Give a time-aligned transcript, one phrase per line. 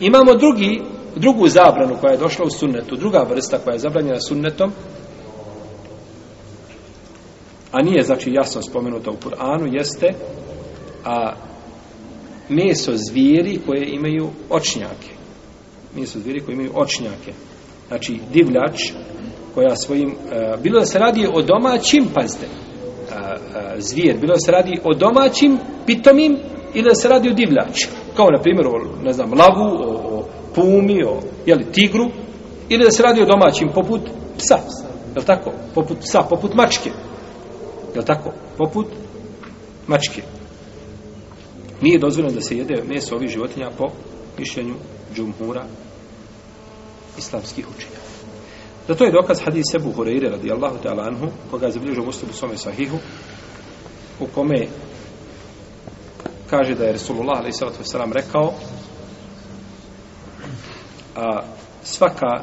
[0.00, 0.82] Imamo drugi,
[1.16, 4.72] drugu zabranu koja je došla u sunnetu, druga vrsta koja je zabranjena sunnetom,
[7.72, 10.14] a nije znači jasno spomenuta u Kur'anu, jeste
[11.04, 11.32] a
[12.48, 15.10] meso zvijeri koje imaju očnjake.
[15.96, 17.32] Meso zvijeri koje imaju očnjake.
[17.88, 18.92] Znači divljač
[19.54, 22.46] koja svojim, a, bilo da se radi o domaćim, pazite,
[23.12, 23.36] a, a,
[23.78, 26.36] zvijer, bilo da se radi o domaćim pitomim
[26.76, 27.88] ili da se radi o divljači.
[28.16, 32.10] Kao na primjer o, ne znam, lavu, o, o pumi, o jeli, tigru,
[32.68, 34.00] ili da se radi o domaćim poput
[34.38, 34.58] psa.
[35.16, 35.52] Je tako?
[35.74, 36.90] Poput psa, poput mačke.
[37.94, 38.32] Je tako?
[38.58, 38.86] Poput
[39.86, 40.22] mačke.
[41.80, 43.84] Nije dozvoljeno da se jede meso ovih životinja po
[44.38, 44.74] mišljenju
[45.14, 45.64] džumhura
[47.18, 48.00] islamskih učenja.
[48.88, 52.56] Zato je dokaz hadis Ebu Hureyre radijallahu ta'ala anhu, koga je zabilježio muslim u svome
[52.56, 52.96] sahihu,
[54.20, 54.66] u kome
[56.50, 58.52] kaže da je Resulullah alaih wasalam rekao
[61.16, 61.42] a
[61.82, 62.42] svaka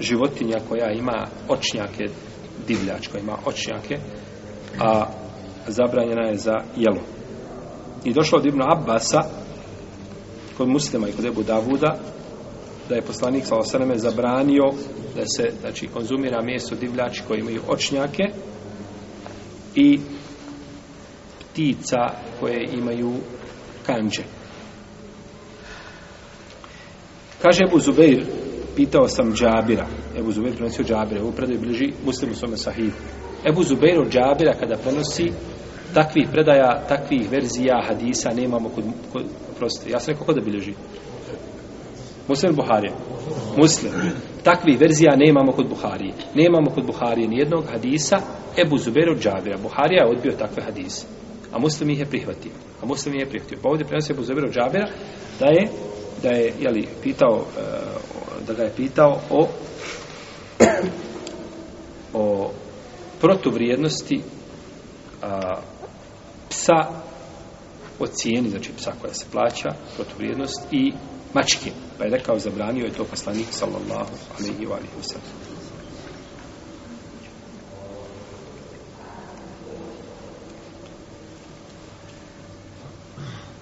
[0.00, 2.04] životinja koja ima očnjake
[2.66, 3.98] divljač koja ima očnjake
[4.80, 5.06] a
[5.66, 7.00] zabranjena je za jelo.
[8.04, 9.22] I došlo od Ibn Abbasa
[10.56, 11.98] kod muslima i kod Ebu Davuda
[12.88, 14.64] da je poslanik sa osaname zabranio
[15.16, 18.22] da se znači, konzumira meso divljači koji imaju očnjake
[19.74, 20.00] i
[21.54, 22.10] ptica
[22.40, 23.12] koje imaju
[23.86, 24.22] kanđe.
[27.42, 28.24] Kaže Ebu Zubeir,
[28.76, 29.86] pitao sam Džabira,
[30.18, 32.96] Ebu Zubeir prenosio Džabira, ovu predaju bliži muslimu svome sahihu.
[33.44, 35.32] Ebu Zubeir od Džabira kada prenosi
[35.94, 39.22] takvih predaja, takvih verzija hadisa nemamo kod, kod
[39.58, 40.74] prosti, ja sam rekao kod da bilježi?
[42.28, 42.92] Muslim Buharije.
[43.56, 43.92] Muslim.
[44.42, 46.12] Takvih verzija nemamo kod Buharije.
[46.34, 48.20] Nemamo kod Buharije ni jednog hadisa
[48.56, 49.58] Ebu Zubeir od Džabira.
[49.62, 51.06] Buharija je odbio takve hadise.
[51.54, 52.52] A muslim ih je prihvatio.
[52.82, 53.58] A muslim ih je prihvatio.
[53.62, 54.88] Pa ovdje prenosi Ebu Zubir od Džabira
[55.40, 55.68] da je
[56.22, 57.62] da je jeli, pitao eh,
[58.46, 59.48] da ga je pitao o
[62.14, 62.50] o
[63.20, 64.22] protuvrijednosti
[65.22, 65.60] a,
[66.50, 66.88] psa
[67.98, 70.92] o cijeni, znači psa koja se plaća, protuvrijednost i
[71.34, 71.70] mačke.
[71.98, 75.73] Pa je rekao, zabranio je to poslanik, sallallahu alaihi wa alaihi wa sallam.